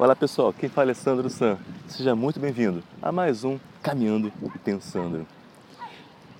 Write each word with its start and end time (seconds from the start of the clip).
Olá 0.00 0.16
pessoal, 0.16 0.50
quem 0.50 0.70
fala 0.70 0.92
é 0.92 0.94
Sandro 0.94 1.28
San. 1.28 1.58
Seja 1.86 2.16
muito 2.16 2.40
bem-vindo 2.40 2.82
a 3.02 3.12
mais 3.12 3.44
um 3.44 3.58
Caminhando 3.82 4.32
Pensando. 4.64 5.26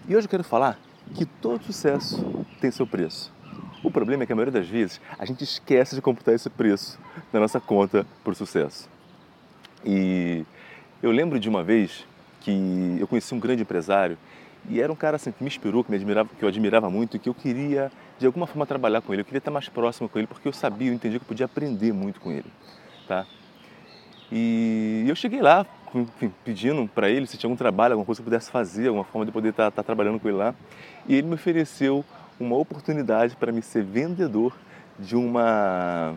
E 0.09 0.17
hoje 0.17 0.27
eu 0.27 0.31
quero 0.31 0.43
falar 0.43 0.79
que 1.15 1.27
todo 1.27 1.63
sucesso 1.63 2.47
tem 2.59 2.71
seu 2.71 2.87
preço. 2.87 3.31
O 3.85 3.91
problema 3.91 4.23
é 4.23 4.27
que 4.27 4.33
a 4.33 4.35
maioria 4.35 4.59
das 4.59 4.67
vezes 4.67 4.99
a 5.19 5.27
gente 5.27 5.45
esquece 5.45 5.95
de 5.95 6.01
computar 6.01 6.35
esse 6.35 6.49
preço 6.49 6.99
na 7.31 7.39
nossa 7.39 7.61
conta 7.61 8.07
por 8.25 8.35
sucesso. 8.35 8.89
E 9.85 10.43
eu 11.03 11.11
lembro 11.11 11.39
de 11.39 11.47
uma 11.47 11.63
vez 11.63 12.07
que 12.41 12.97
eu 12.99 13.07
conheci 13.07 13.35
um 13.35 13.39
grande 13.39 13.61
empresário 13.61 14.17
e 14.71 14.81
era 14.81 14.91
um 14.91 14.97
cara 14.97 15.17
assim, 15.17 15.33
que 15.33 15.45
me 15.45 15.49
inspirou, 15.49 15.85
que, 15.85 15.91
me 15.91 15.99
admirava, 15.99 16.31
que 16.35 16.43
eu 16.43 16.49
admirava 16.49 16.89
muito 16.89 17.19
e 17.19 17.21
que 17.21 17.29
eu 17.29 17.35
queria 17.35 17.93
de 18.19 18.25
alguma 18.25 18.47
forma 18.47 18.65
trabalhar 18.65 19.03
com 19.03 19.13
ele, 19.13 19.21
eu 19.21 19.27
queria 19.27 19.37
estar 19.37 19.51
mais 19.51 19.69
próximo 19.69 20.09
com 20.09 20.19
ele 20.19 20.27
porque 20.27 20.49
eu 20.49 20.53
sabia, 20.55 20.89
eu 20.89 20.95
entendia 20.95 21.19
que 21.19 21.25
eu 21.25 21.29
podia 21.29 21.45
aprender 21.45 21.93
muito 21.93 22.23
com 22.23 22.33
ele. 22.33 22.51
Tá? 23.07 23.27
E 24.33 25.05
eu 25.09 25.15
cheguei 25.17 25.41
lá, 25.41 25.67
enfim, 25.95 26.33
pedindo 26.45 26.89
para 26.95 27.11
ele 27.11 27.27
se 27.27 27.37
tinha 27.37 27.49
algum 27.49 27.57
trabalho, 27.57 27.95
alguma 27.95 28.07
coisa 28.07 28.21
que 28.21 28.23
eu 28.23 28.31
pudesse 28.31 28.51
fazer, 28.51 28.89
alguma 28.89 29.05
forma 29.05 29.27
de 29.27 29.33
poder 29.33 29.49
estar, 29.49 29.71
tá, 29.71 29.77
tá 29.77 29.83
trabalhando 29.83 30.21
com 30.21 30.29
ele 30.29 30.37
lá. 30.37 30.55
E 31.09 31.15
ele 31.15 31.27
me 31.27 31.35
ofereceu 31.35 32.05
uma 32.39 32.57
oportunidade 32.57 33.37
para 33.37 33.51
me 33.53 33.61
ser 33.61 33.83
vendedor 33.83 34.55
de 34.99 35.17
uma, 35.17 36.15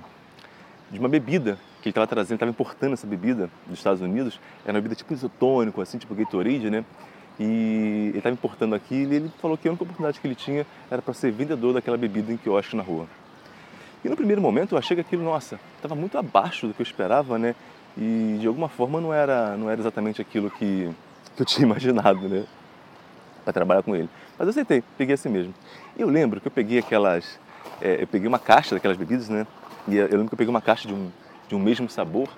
de 0.91 0.99
uma 0.99 1.09
bebida 1.09 1.57
que 1.81 1.89
ele 1.89 1.91
estava 1.91 2.07
trazendo, 2.07 2.35
estava 2.35 2.49
importando 2.49 2.93
essa 2.93 3.07
bebida 3.07 3.49
dos 3.67 3.79
Estados 3.79 4.01
Unidos. 4.01 4.39
Era 4.63 4.73
uma 4.73 4.81
bebida 4.81 4.95
tipo 4.95 5.13
isotônico, 5.13 5.81
assim, 5.81 5.97
tipo 5.97 6.15
Gatorade, 6.15 6.69
né? 6.69 6.85
E 7.39 8.09
ele 8.09 8.17
estava 8.19 8.33
importando 8.33 8.75
aquilo 8.75 9.11
e 9.11 9.15
ele 9.15 9.31
falou 9.41 9.57
que 9.57 9.67
a 9.67 9.71
única 9.71 9.83
oportunidade 9.83 10.19
que 10.19 10.27
ele 10.27 10.35
tinha 10.35 10.65
era 10.89 11.01
para 11.01 11.13
ser 11.13 11.31
vendedor 11.31 11.73
daquela 11.73 11.97
bebida 11.97 12.31
em 12.31 12.37
quiosque 12.37 12.75
na 12.75 12.83
rua. 12.83 13.07
E 14.05 14.09
no 14.09 14.15
primeiro 14.15 14.41
momento 14.41 14.75
eu 14.75 14.77
achei 14.77 14.95
que 14.95 15.01
aquilo, 15.01 15.23
nossa, 15.23 15.59
estava 15.77 15.95
muito 15.95 16.17
abaixo 16.17 16.67
do 16.67 16.73
que 16.73 16.81
eu 16.81 16.85
esperava, 16.85 17.37
né? 17.37 17.55
E 17.97 18.37
de 18.39 18.47
alguma 18.47 18.67
forma 18.69 18.99
não 18.99 19.13
era, 19.13 19.55
não 19.55 19.69
era 19.69 19.79
exatamente 19.79 20.21
aquilo 20.21 20.49
que, 20.49 20.89
que 21.35 21.41
eu 21.41 21.45
tinha 21.45 21.65
imaginado, 21.67 22.27
né? 22.27 22.45
Para 23.43 23.53
trabalhar 23.53 23.83
com 23.83 23.95
ele. 23.95 24.09
Mas 24.37 24.47
eu 24.47 24.49
aceitei, 24.49 24.83
peguei 24.97 25.13
assim 25.13 25.29
mesmo. 25.29 25.53
E 25.97 26.01
eu 26.01 26.09
lembro 26.09 26.41
que 26.41 26.47
eu 26.47 26.51
peguei 26.51 26.79
aquelas. 26.79 27.39
É, 27.81 28.01
eu 28.01 28.07
peguei 28.07 28.27
uma 28.27 28.39
caixa 28.39 28.75
daquelas 28.75 28.97
bebidas, 28.97 29.29
né? 29.29 29.45
E 29.87 29.97
eu 29.97 30.07
lembro 30.07 30.29
que 30.29 30.33
eu 30.33 30.37
peguei 30.37 30.49
uma 30.49 30.61
caixa 30.61 30.87
de 30.87 30.93
um, 30.93 31.11
de 31.47 31.55
um 31.55 31.59
mesmo 31.59 31.89
sabor 31.89 32.29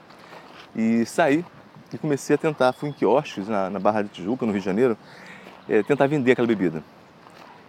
e 0.76 1.06
saí 1.06 1.46
e 1.94 1.98
comecei 1.98 2.36
a 2.36 2.38
tentar. 2.38 2.74
Fui 2.74 2.90
em 2.90 2.92
quiosques 2.92 3.48
na, 3.48 3.70
na 3.70 3.80
Barra 3.80 4.02
de 4.02 4.10
Tijuca, 4.10 4.46
no 4.46 4.52
Rio 4.52 4.60
de 4.60 4.66
Janeiro, 4.66 4.98
é, 5.70 5.84
tentar 5.84 6.08
vender 6.08 6.34
aquela 6.34 6.48
bebida. 6.48 6.84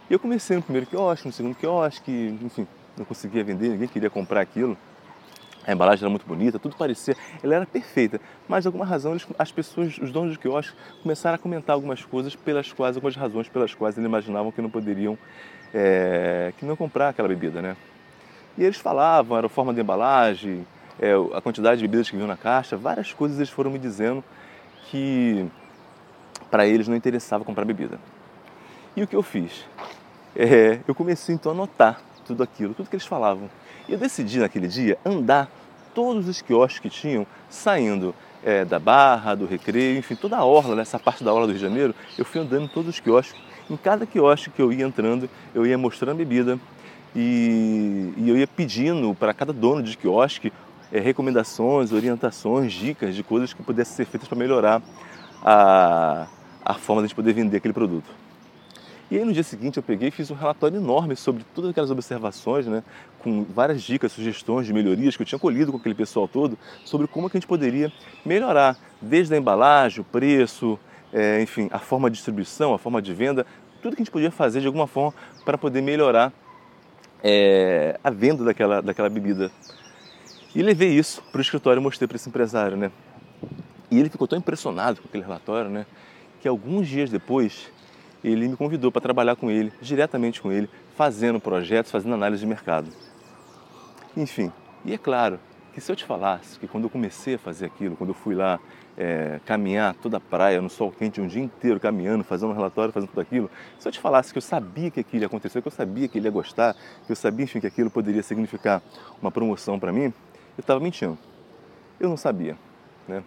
E 0.08 0.12
eu 0.12 0.18
comecei 0.18 0.56
no 0.56 0.62
primeiro 0.62 0.86
quiosque, 0.86 1.26
no 1.26 1.32
segundo 1.32 1.54
quiosque, 1.54 2.38
enfim, 2.42 2.66
não 2.96 3.04
conseguia 3.04 3.42
vender, 3.42 3.70
ninguém 3.70 3.88
queria 3.88 4.08
comprar 4.08 4.40
aquilo. 4.40 4.76
A 5.66 5.72
embalagem 5.72 6.04
era 6.04 6.10
muito 6.10 6.24
bonita, 6.24 6.58
tudo 6.58 6.76
parecia, 6.76 7.16
ela 7.42 7.56
era 7.56 7.66
perfeita, 7.66 8.20
mas 8.48 8.62
de 8.62 8.68
alguma 8.68 8.84
razão 8.84 9.16
as 9.36 9.50
pessoas, 9.50 9.98
os 9.98 10.12
donos 10.12 10.34
do 10.34 10.38
quiosque, 10.38 10.76
começaram 11.02 11.34
a 11.34 11.38
comentar 11.38 11.74
algumas 11.74 12.04
coisas 12.04 12.36
pelas 12.36 12.72
quais, 12.72 12.96
algumas 12.96 13.16
razões 13.16 13.48
pelas 13.48 13.74
quais 13.74 13.98
eles 13.98 14.06
imaginavam 14.06 14.52
que 14.52 14.62
não 14.62 14.70
poderiam, 14.70 15.18
é, 15.74 16.52
que 16.56 16.64
não 16.64 16.76
comprar 16.76 17.08
aquela 17.08 17.26
bebida, 17.26 17.60
né? 17.60 17.76
E 18.56 18.62
eles 18.62 18.76
falavam, 18.76 19.36
era 19.36 19.46
a 19.46 19.50
forma 19.50 19.74
de 19.74 19.80
embalagem, 19.80 20.64
é, 21.00 21.12
a 21.34 21.40
quantidade 21.40 21.80
de 21.80 21.86
bebidas 21.86 22.08
que 22.08 22.14
vinham 22.14 22.28
na 22.28 22.36
caixa, 22.36 22.76
várias 22.76 23.12
coisas 23.12 23.36
eles 23.38 23.50
foram 23.50 23.70
me 23.70 23.78
dizendo 23.78 24.22
que 24.84 25.46
para 26.48 26.64
eles 26.64 26.86
não 26.86 26.94
interessava 26.94 27.44
comprar 27.44 27.64
bebida. 27.64 27.98
E 28.94 29.02
o 29.02 29.06
que 29.06 29.16
eu 29.16 29.22
fiz? 29.22 29.66
É, 30.34 30.78
eu 30.86 30.94
comecei 30.94 31.34
então 31.34 31.50
a 31.50 31.54
anotar 31.54 32.00
tudo 32.24 32.42
aquilo, 32.42 32.72
tudo 32.72 32.88
que 32.88 32.94
eles 32.94 33.06
falavam. 33.06 33.50
E 33.88 33.92
eu 33.92 33.98
decidi 33.98 34.38
naquele 34.38 34.66
dia 34.68 34.98
andar 35.04 35.48
todos 35.94 36.28
os 36.28 36.42
quiosques 36.42 36.80
que 36.80 36.90
tinham, 36.90 37.26
saindo 37.48 38.14
é, 38.44 38.64
da 38.64 38.78
Barra, 38.78 39.34
do 39.34 39.46
Recreio, 39.46 39.98
enfim, 39.98 40.14
toda 40.14 40.36
a 40.36 40.44
orla, 40.44 40.76
nessa 40.76 40.98
parte 40.98 41.24
da 41.24 41.32
orla 41.32 41.46
do 41.46 41.52
Rio 41.52 41.58
de 41.58 41.66
Janeiro, 41.66 41.94
eu 42.18 42.24
fui 42.24 42.40
andando 42.40 42.64
em 42.64 42.68
todos 42.68 42.90
os 42.90 43.00
quiosques. 43.00 43.40
Em 43.70 43.76
cada 43.76 44.06
quiosque 44.06 44.50
que 44.50 44.60
eu 44.60 44.72
ia 44.72 44.84
entrando, 44.84 45.28
eu 45.54 45.66
ia 45.66 45.78
mostrando 45.78 46.12
a 46.12 46.14
bebida 46.14 46.58
e, 47.14 48.12
e 48.16 48.28
eu 48.28 48.36
ia 48.36 48.46
pedindo 48.46 49.14
para 49.14 49.32
cada 49.32 49.52
dono 49.52 49.82
de 49.82 49.96
quiosque 49.96 50.52
é, 50.92 51.00
recomendações, 51.00 51.92
orientações, 51.92 52.72
dicas 52.72 53.14
de 53.14 53.22
coisas 53.22 53.52
que 53.52 53.62
pudessem 53.62 53.96
ser 53.96 54.04
feitas 54.04 54.28
para 54.28 54.38
melhorar 54.38 54.82
a, 55.42 56.26
a 56.64 56.74
forma 56.74 57.02
de 57.02 57.06
a 57.06 57.08
gente 57.08 57.16
poder 57.16 57.32
vender 57.32 57.56
aquele 57.56 57.74
produto. 57.74 58.25
E 59.08 59.16
aí 59.16 59.24
no 59.24 59.32
dia 59.32 59.44
seguinte 59.44 59.76
eu 59.76 59.84
peguei 59.84 60.08
e 60.08 60.10
fiz 60.10 60.30
um 60.32 60.34
relatório 60.34 60.78
enorme 60.78 61.14
sobre 61.14 61.44
todas 61.54 61.70
aquelas 61.70 61.92
observações, 61.92 62.66
né, 62.66 62.82
com 63.20 63.44
várias 63.44 63.80
dicas, 63.82 64.10
sugestões 64.10 64.66
de 64.66 64.72
melhorias 64.72 65.16
que 65.16 65.22
eu 65.22 65.26
tinha 65.26 65.38
colhido 65.38 65.70
com 65.70 65.78
aquele 65.78 65.94
pessoal 65.94 66.26
todo, 66.26 66.58
sobre 66.84 67.06
como 67.06 67.30
que 67.30 67.36
a 67.36 67.40
gente 67.40 67.46
poderia 67.46 67.92
melhorar, 68.24 68.76
desde 69.00 69.32
a 69.34 69.38
embalagem, 69.38 70.00
o 70.00 70.04
preço, 70.04 70.76
é, 71.12 71.40
enfim, 71.40 71.68
a 71.70 71.78
forma 71.78 72.10
de 72.10 72.16
distribuição, 72.16 72.74
a 72.74 72.78
forma 72.78 73.00
de 73.00 73.14
venda, 73.14 73.46
tudo 73.80 73.94
que 73.94 74.02
a 74.02 74.04
gente 74.04 74.10
podia 74.10 74.32
fazer 74.32 74.60
de 74.60 74.66
alguma 74.66 74.88
forma 74.88 75.14
para 75.44 75.56
poder 75.56 75.82
melhorar 75.82 76.32
é, 77.22 78.00
a 78.02 78.10
venda 78.10 78.42
daquela, 78.42 78.82
daquela 78.82 79.08
bebida. 79.08 79.52
E 80.52 80.62
levei 80.62 80.88
isso 80.88 81.22
para 81.30 81.38
o 81.38 81.42
escritório 81.42 81.78
e 81.78 81.82
mostrei 81.82 82.08
para 82.08 82.16
esse 82.16 82.28
empresário, 82.28 82.76
né? 82.76 82.90
E 83.88 84.00
ele 84.00 84.08
ficou 84.08 84.26
tão 84.26 84.38
impressionado 84.38 85.00
com 85.00 85.06
aquele 85.06 85.22
relatório, 85.22 85.70
né? 85.70 85.86
Que 86.40 86.48
alguns 86.48 86.88
dias 86.88 87.10
depois 87.10 87.70
ele 88.22 88.48
me 88.48 88.56
convidou 88.56 88.90
para 88.90 89.00
trabalhar 89.00 89.36
com 89.36 89.50
ele, 89.50 89.72
diretamente 89.80 90.40
com 90.40 90.50
ele, 90.50 90.68
fazendo 90.96 91.40
projetos, 91.40 91.90
fazendo 91.90 92.14
análise 92.14 92.40
de 92.40 92.46
mercado. 92.46 92.90
Enfim, 94.16 94.52
e 94.84 94.92
é 94.92 94.98
claro 94.98 95.38
que 95.74 95.80
se 95.80 95.92
eu 95.92 95.96
te 95.96 96.04
falasse 96.04 96.58
que 96.58 96.66
quando 96.66 96.84
eu 96.84 96.90
comecei 96.90 97.34
a 97.34 97.38
fazer 97.38 97.66
aquilo, 97.66 97.96
quando 97.96 98.10
eu 98.10 98.14
fui 98.14 98.34
lá 98.34 98.58
é, 98.96 99.38
caminhar 99.44 99.94
toda 99.94 100.16
a 100.16 100.20
praia 100.20 100.62
no 100.62 100.70
sol 100.70 100.90
quente 100.90 101.20
um 101.20 101.26
dia 101.26 101.42
inteiro 101.42 101.78
caminhando, 101.78 102.24
fazendo 102.24 102.50
um 102.50 102.54
relatório, 102.54 102.92
fazendo 102.92 103.10
tudo 103.10 103.20
aquilo, 103.20 103.50
se 103.78 103.86
eu 103.86 103.92
te 103.92 104.00
falasse 104.00 104.32
que 104.32 104.38
eu 104.38 104.42
sabia 104.42 104.90
que 104.90 105.00
aquilo 105.00 105.22
ia 105.22 105.26
acontecer, 105.26 105.60
que 105.60 105.68
eu 105.68 105.72
sabia 105.72 106.08
que 106.08 106.16
ele 106.16 106.26
ia 106.26 106.30
gostar, 106.30 106.74
que 107.04 107.12
eu 107.12 107.16
sabia 107.16 107.44
enfim, 107.44 107.60
que 107.60 107.66
aquilo 107.66 107.90
poderia 107.90 108.22
significar 108.22 108.82
uma 109.20 109.30
promoção 109.30 109.78
para 109.78 109.92
mim, 109.92 110.04
eu 110.04 110.14
estava 110.60 110.80
mentindo. 110.80 111.18
Eu 112.00 112.08
não 112.08 112.16
sabia, 112.16 112.56
né? 113.06 113.22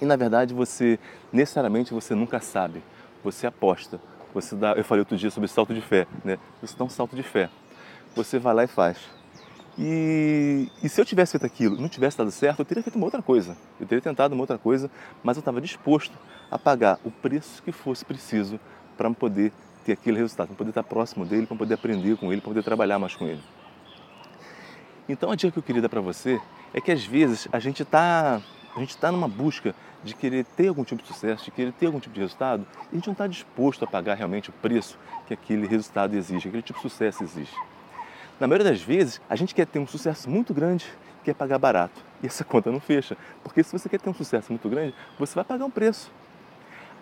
E 0.00 0.04
na 0.04 0.16
verdade 0.16 0.52
você, 0.52 0.98
necessariamente, 1.32 1.94
você 1.94 2.14
nunca 2.14 2.40
sabe 2.40 2.82
você 3.22 3.46
aposta. 3.46 4.00
Você 4.32 4.54
dá, 4.54 4.72
eu 4.72 4.84
falei 4.84 5.00
outro 5.00 5.16
dia 5.16 5.30
sobre 5.30 5.48
salto 5.48 5.74
de 5.74 5.80
fé, 5.80 6.06
né? 6.24 6.38
Você 6.62 6.76
dá 6.76 6.84
um 6.84 6.88
salto 6.88 7.16
de 7.16 7.22
fé. 7.22 7.50
Você 8.14 8.38
vai 8.38 8.54
lá 8.54 8.64
e 8.64 8.66
faz. 8.66 8.98
E, 9.78 10.68
e 10.82 10.88
se 10.88 11.00
eu 11.00 11.04
tivesse 11.04 11.32
feito 11.32 11.46
aquilo 11.46 11.76
e 11.76 11.80
não 11.80 11.88
tivesse 11.88 12.18
dado 12.18 12.30
certo, 12.30 12.60
eu 12.60 12.64
teria 12.64 12.82
feito 12.82 12.96
uma 12.96 13.06
outra 13.06 13.22
coisa. 13.22 13.56
Eu 13.80 13.86
teria 13.86 14.02
tentado 14.02 14.34
uma 14.34 14.42
outra 14.42 14.58
coisa, 14.58 14.90
mas 15.22 15.36
eu 15.36 15.40
estava 15.40 15.60
disposto 15.60 16.16
a 16.50 16.58
pagar 16.58 16.98
o 17.04 17.10
preço 17.10 17.62
que 17.62 17.72
fosse 17.72 18.04
preciso 18.04 18.60
para 18.96 19.10
poder 19.10 19.52
ter 19.84 19.92
aquele 19.92 20.18
resultado, 20.18 20.48
para 20.48 20.56
poder 20.56 20.70
estar 20.70 20.82
próximo 20.82 21.24
dele, 21.24 21.46
para 21.46 21.56
poder 21.56 21.74
aprender 21.74 22.16
com 22.16 22.32
ele, 22.32 22.40
para 22.40 22.50
poder 22.50 22.62
trabalhar 22.62 22.98
mais 22.98 23.14
com 23.14 23.26
ele. 23.26 23.42
Então 25.08 25.30
a 25.30 25.34
dica 25.34 25.50
que 25.50 25.58
eu 25.58 25.62
queria 25.62 25.82
dar 25.82 25.88
para 25.88 26.00
você 26.00 26.40
é 26.72 26.80
que 26.80 26.92
às 26.92 27.04
vezes 27.04 27.48
a 27.50 27.58
gente 27.58 27.82
está 27.82 28.40
a 28.76 28.80
gente 28.80 28.90
está 28.90 29.10
numa 29.10 29.28
busca 29.28 29.74
de 30.02 30.14
querer 30.14 30.44
ter 30.44 30.68
algum 30.68 30.84
tipo 30.84 31.02
de 31.02 31.08
sucesso, 31.08 31.44
de 31.44 31.50
querer 31.50 31.72
ter 31.72 31.86
algum 31.86 32.00
tipo 32.00 32.14
de 32.14 32.20
resultado, 32.20 32.66
e 32.84 32.92
a 32.92 32.94
gente 32.94 33.06
não 33.06 33.12
está 33.12 33.26
disposto 33.26 33.84
a 33.84 33.86
pagar 33.86 34.14
realmente 34.14 34.50
o 34.50 34.52
preço 34.52 34.98
que 35.26 35.34
aquele 35.34 35.66
resultado 35.66 36.16
exige, 36.16 36.42
que 36.42 36.48
aquele 36.48 36.62
tipo 36.62 36.78
de 36.78 36.82
sucesso 36.82 37.22
exige. 37.22 37.52
Na 38.38 38.46
maioria 38.46 38.70
das 38.70 38.80
vezes, 38.80 39.20
a 39.28 39.36
gente 39.36 39.54
quer 39.54 39.66
ter 39.66 39.78
um 39.78 39.86
sucesso 39.86 40.30
muito 40.30 40.54
grande, 40.54 40.86
quer 41.22 41.34
pagar 41.34 41.58
barato. 41.58 42.00
E 42.22 42.26
essa 42.26 42.42
conta 42.44 42.72
não 42.72 42.80
fecha. 42.80 43.16
Porque 43.42 43.62
se 43.62 43.70
você 43.70 43.88
quer 43.88 44.00
ter 44.00 44.08
um 44.08 44.14
sucesso 44.14 44.50
muito 44.50 44.68
grande, 44.68 44.94
você 45.18 45.34
vai 45.34 45.44
pagar 45.44 45.64
um 45.66 45.70
preço. 45.70 46.10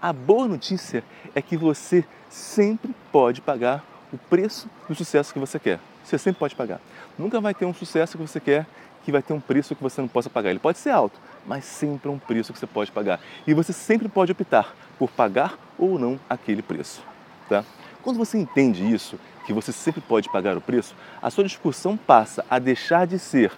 A 0.01 0.12
boa 0.12 0.49
notícia 0.49 1.05
é 1.34 1.43
que 1.43 1.57
você 1.57 2.05
sempre 2.28 2.95
pode 3.12 3.41
pagar 3.41 3.84
o 4.12 4.19
preço 4.19 4.69
do 4.89 4.95
sucesso 4.95 5.33
que 5.33 5.39
você 5.39 5.59
quer. 5.59 5.81
Você 6.09 6.17
sempre 6.17 6.39
pode 6.39 6.55
pagar. 6.55 6.81
Nunca 7.19 7.39
vai 7.39 7.53
ter 7.53 7.67
um 7.67 7.75
sucesso 7.75 8.17
que 8.17 8.27
você 8.27 8.41
quer 8.41 8.67
que 9.05 9.13
vai 9.13 9.21
ter 9.21 9.35
um 9.35 9.41
preço 9.41 9.77
que 9.77 9.83
você 9.83 10.01
não 10.01 10.09
possa 10.09 10.31
pagar. 10.31 10.49
Ele 10.49 10.59
pode 10.59 10.79
ser 10.79 10.89
alto, 10.89 11.21
mas 11.47 11.67
sempre 11.67 12.11
um 12.11 12.19
preço 12.19 12.51
que 12.51 12.59
você 12.59 12.66
pode 12.66 12.91
pagar. 12.91 13.21
E 13.47 13.53
você 13.53 13.75
sempre 13.75 14.09
pode 14.09 14.33
optar 14.33 14.75
por 14.99 15.10
pagar 15.10 15.59
ou 15.78 15.99
não 15.99 16.19
aquele 16.28 16.63
preço. 16.63 17.03
Tá? 17.47 17.63
Quando 18.03 18.16
você 18.16 18.39
entende 18.39 18.91
isso, 18.91 19.19
que 19.47 19.53
você 19.53 19.71
sempre 19.71 20.01
pode 20.01 20.31
pagar 20.31 20.57
o 20.57 20.63
preço, 20.63 20.95
a 21.21 21.31
sua 21.31 21.45
discussão 21.45 21.95
passa 21.95 22.43
a 22.51 22.59
deixar 22.59 23.07
de 23.07 23.19
ser, 23.19 23.53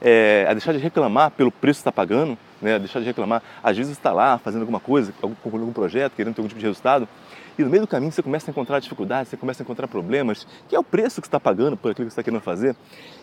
é, 0.00 0.46
a 0.48 0.52
deixar 0.52 0.72
de 0.72 0.78
reclamar 0.78 1.32
pelo 1.32 1.50
preço 1.50 1.78
que 1.78 1.88
está 1.88 1.92
pagando, 1.92 2.38
né? 2.60 2.78
deixar 2.78 3.00
de 3.00 3.06
reclamar. 3.06 3.42
Às 3.62 3.76
vezes 3.76 3.92
você 3.92 3.98
está 3.98 4.12
lá 4.12 4.38
fazendo 4.38 4.62
alguma 4.62 4.80
coisa, 4.80 5.12
concluindo 5.20 5.62
algum 5.62 5.72
projeto, 5.72 6.14
querendo 6.14 6.34
ter 6.34 6.40
algum 6.40 6.48
tipo 6.48 6.60
de 6.60 6.66
resultado, 6.66 7.08
e 7.58 7.64
no 7.64 7.70
meio 7.70 7.82
do 7.82 7.86
caminho 7.86 8.12
você 8.12 8.22
começa 8.22 8.50
a 8.50 8.52
encontrar 8.52 8.80
dificuldades, 8.80 9.30
você 9.30 9.36
começa 9.36 9.62
a 9.62 9.64
encontrar 9.64 9.88
problemas, 9.88 10.46
que 10.68 10.76
é 10.76 10.78
o 10.78 10.84
preço 10.84 11.20
que 11.20 11.26
você 11.26 11.28
está 11.28 11.40
pagando 11.40 11.76
por 11.76 11.90
aquilo 11.90 12.06
que 12.06 12.12
você 12.12 12.20
está 12.20 12.22
querendo 12.22 12.42
fazer. 12.42 12.76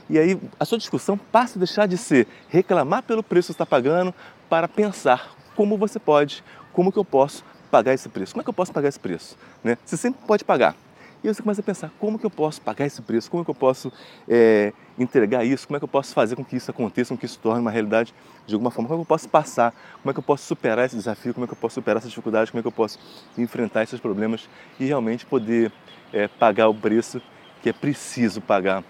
E 0.10 0.18
aí 0.18 0.40
a 0.60 0.66
sua 0.66 0.78
discussão 0.78 1.18
passa 1.18 1.58
a 1.58 1.60
deixar 1.60 1.88
de 1.88 1.98
ser 1.98 2.28
reclamar 2.50 3.04
pelo 3.04 3.22
preço 3.22 3.48
que 3.48 3.54
você 3.54 3.64
está 3.64 3.66
pagando 3.66 4.14
para 4.50 4.68
pensar 4.68 5.36
como 5.56 5.78
você 5.78 6.00
pode, 6.00 6.44
como 6.72 6.92
que 6.92 6.98
eu 6.98 7.06
posso 7.06 7.46
pagar 7.70 7.94
esse 7.94 8.10
preço. 8.10 8.34
Como 8.34 8.42
é 8.42 8.44
que 8.44 8.50
eu 8.50 8.54
posso 8.54 8.72
pagar 8.72 8.90
esse 8.90 9.00
preço? 9.00 9.38
Né? 9.64 9.78
Você 9.86 9.98
sempre 9.98 10.22
pode 10.26 10.44
pagar. 10.44 10.76
E 11.24 11.34
você 11.34 11.42
começa 11.42 11.62
a 11.62 11.64
pensar, 11.64 11.90
como 12.00 12.20
que 12.20 12.26
eu 12.26 12.30
posso 12.30 12.62
pagar 12.62 12.86
esse 12.86 13.02
preço? 13.02 13.32
Como 13.32 13.46
que 13.46 13.50
eu 13.50 13.56
posso 13.56 13.90
é, 14.28 14.74
entregar 15.00 15.46
isso? 15.46 15.66
Como 15.66 15.78
é 15.78 15.80
que 15.80 15.86
eu 15.86 15.90
posso 15.90 16.14
fazer 16.14 16.36
com 16.36 16.44
que 16.44 16.58
isso 16.58 16.70
aconteça, 16.70 17.14
com 17.14 17.18
que 17.18 17.26
isso 17.26 17.40
torne 17.40 17.62
uma 17.62 17.72
realidade 17.72 18.14
de 18.46 18.54
alguma 18.54 18.70
forma? 18.70 18.90
Como 18.90 19.00
é 19.00 19.00
que 19.00 19.06
eu 19.06 19.10
posso 19.10 19.30
passar? 19.30 19.74
Como 20.02 20.12
é 20.12 20.14
que 20.14 20.20
eu 20.20 20.24
posso 20.24 20.46
superar 20.46 20.86
esse 20.86 20.98
desafio? 20.98 21.34
Como 21.34 21.46
é 21.46 21.48
que 21.48 21.54
eu 21.54 21.58
posso 21.58 21.76
superar 21.76 22.00
essa 22.00 22.10
dificuldade? 22.10 22.52
Como 22.52 22.60
é 22.60 22.62
que 22.62 22.68
eu 22.68 22.74
posso 22.74 23.00
enfrentar 23.38 23.84
esses 23.84 24.02
problemas 24.02 24.50
e 24.78 24.86
realmente 24.86 25.26
poder 25.26 25.72
é, 26.12 26.28
pagar 26.28 26.68
o 26.68 26.76
preço 26.76 27.22
que 27.62 27.70
é 27.70 27.74
preciso 27.74 28.42
pagar 28.42 28.84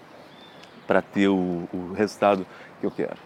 para 0.88 1.00
ter 1.00 1.28
o, 1.28 1.68
o 1.72 1.92
resultado 1.96 2.44
que 2.80 2.86
eu 2.86 2.90
quero? 2.90 3.16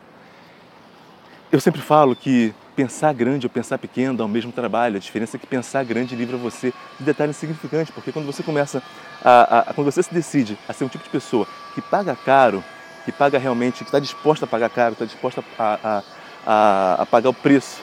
Eu 1.51 1.63
sempre 1.63 1.81
falo 1.81 2.15
que 2.15 2.55
pensar 2.77 3.15
grande 3.15 3.47
ou 3.47 3.51
pensar 3.51 3.79
pequeno 3.79 4.19
dá 4.19 4.23
o 4.23 4.29
mesmo 4.29 4.53
trabalho. 4.53 4.97
A 4.97 5.01
diferença 5.01 5.39
é 5.39 5.41
que 5.41 5.47
pensar 5.47 5.83
grande 5.83 6.15
livra 6.15 6.37
você 6.37 6.75
de 6.99 7.05
detalhes 7.05 7.37
significantes, 7.37 7.93
porque 7.95 8.13
quando 8.13 8.27
você 8.27 8.43
começa 8.43 8.83
a, 9.25 9.71
a, 9.71 9.75
quando 9.75 9.91
você 9.91 10.03
se 10.03 10.13
decide 10.13 10.59
a 10.69 10.73
ser 10.73 10.85
um 10.85 10.89
tipo 10.89 11.05
de 11.05 11.11
pessoa 11.11 11.47
que 11.75 11.81
paga 11.81 12.17
caro, 12.17 12.63
que 13.05 13.13
paga 13.13 13.39
realmente, 13.39 13.79
que 13.79 13.85
está 13.85 13.99
disposta 13.99 14.45
a 14.45 14.49
pagar 14.49 14.71
caro, 14.71 14.93
está 14.93 15.05
disposta 15.05 15.45
a, 15.59 16.03
a, 16.47 17.03
a, 17.03 17.07
pagar 17.07 17.31
o 17.31 17.35
preço 17.35 17.81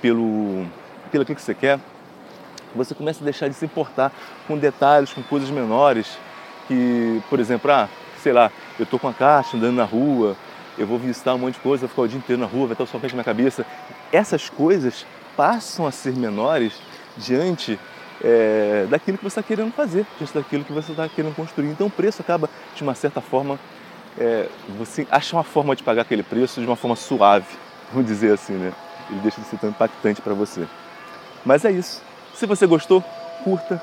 pelo, 0.00 0.66
pelo 1.10 1.24
que 1.24 1.34
você 1.34 1.54
quer, 1.54 1.78
você 2.74 2.94
começa 2.94 3.22
a 3.22 3.24
deixar 3.24 3.48
de 3.48 3.54
se 3.54 3.64
importar 3.64 4.12
com 4.46 4.58
detalhes, 4.58 5.12
com 5.12 5.22
coisas 5.22 5.50
menores, 5.50 6.18
que, 6.66 7.22
por 7.30 7.40
exemplo, 7.40 7.70
ah, 7.70 7.88
sei 8.22 8.32
lá, 8.32 8.50
eu 8.78 8.84
estou 8.84 8.98
com 8.98 9.08
a 9.08 9.14
caixa 9.14 9.56
andando 9.56 9.76
na 9.76 9.84
rua, 9.84 10.36
eu 10.76 10.86
vou 10.86 10.98
visitar 10.98 11.34
um 11.34 11.38
monte 11.38 11.54
de 11.54 11.60
coisa, 11.60 11.82
vou 11.82 11.88
ficar 11.88 12.02
o 12.02 12.08
dia 12.08 12.18
inteiro 12.18 12.40
na 12.40 12.46
rua, 12.46 12.66
vai 12.66 12.72
estar 12.72 12.84
o 12.84 12.86
sol 12.86 13.00
quente 13.00 13.16
na 13.16 13.24
cabeça. 13.24 13.64
Essas 14.12 14.50
coisas 14.50 15.06
passam 15.36 15.86
a 15.86 15.90
ser 15.90 16.14
menores 16.14 16.74
diante 17.16 17.78
é, 18.22 18.86
daquilo 18.88 19.18
que 19.18 19.24
você 19.24 19.40
está 19.40 19.42
querendo 19.42 19.72
fazer, 19.72 20.06
diante 20.18 20.34
daquilo 20.34 20.64
que 20.64 20.72
você 20.72 20.92
está 20.92 21.08
querendo 21.08 21.34
construir. 21.34 21.68
Então 21.68 21.86
o 21.86 21.90
preço 21.90 22.22
acaba, 22.22 22.48
de 22.74 22.82
uma 22.82 22.94
certa 22.94 23.20
forma, 23.20 23.58
é, 24.18 24.48
você 24.78 25.06
acha 25.10 25.36
uma 25.36 25.44
forma 25.44 25.76
de 25.76 25.82
pagar 25.82 26.02
aquele 26.02 26.22
preço 26.22 26.60
de 26.60 26.66
uma 26.66 26.76
forma 26.76 26.96
suave, 26.96 27.46
vamos 27.92 28.06
dizer 28.06 28.32
assim, 28.32 28.54
né? 28.54 28.72
Ele 29.10 29.20
deixa 29.20 29.40
de 29.40 29.46
ser 29.46 29.58
tão 29.58 29.70
impactante 29.70 30.20
para 30.20 30.34
você. 30.34 30.66
Mas 31.44 31.64
é 31.64 31.70
isso. 31.70 32.02
Se 32.34 32.46
você 32.46 32.66
gostou, 32.66 33.02
curta, 33.44 33.80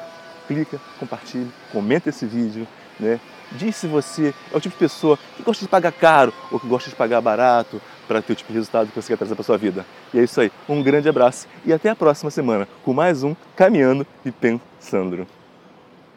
clica, 0.47 0.79
compartilhe, 0.99 1.49
comenta 1.71 2.09
esse 2.09 2.25
vídeo, 2.25 2.67
né? 2.99 3.19
Diz 3.53 3.75
se 3.75 3.87
você 3.87 4.33
é 4.51 4.57
o 4.57 4.59
tipo 4.59 4.73
de 4.73 4.79
pessoa 4.79 5.17
que 5.37 5.43
gosta 5.43 5.63
de 5.63 5.69
pagar 5.69 5.91
caro 5.91 6.33
ou 6.51 6.59
que 6.59 6.67
gosta 6.67 6.89
de 6.89 6.95
pagar 6.95 7.21
barato 7.21 7.81
para 8.07 8.21
ter 8.21 8.33
o 8.33 8.35
tipo 8.35 8.51
de 8.51 8.57
resultado 8.57 8.89
que 8.89 8.95
você 8.95 9.09
quer 9.09 9.17
trazer 9.17 9.35
para 9.35 9.43
sua 9.43 9.57
vida. 9.57 9.85
E 10.13 10.19
é 10.19 10.23
isso 10.23 10.41
aí. 10.41 10.51
Um 10.67 10.81
grande 10.81 11.07
abraço 11.07 11.47
e 11.65 11.71
até 11.71 11.89
a 11.89 11.95
próxima 11.95 12.31
semana 12.31 12.67
com 12.83 12.93
mais 12.93 13.23
um 13.23 13.35
Caminhando 13.55 14.05
e 14.25 14.31
Pensando. 14.31 15.27